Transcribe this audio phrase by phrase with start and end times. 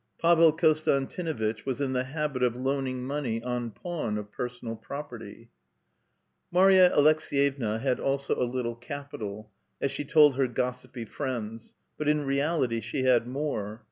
[0.19, 5.51] Pavel Konstantinuitch was in the habit of loaning money on pawn of personal property.
[6.49, 10.53] Marya Aleks^yevna had also a little capital; about five thousand, as she told her kumashki
[10.55, 13.79] (gossipy friends), but in realit}' she had more.